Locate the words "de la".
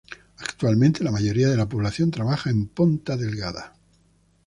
1.47-1.69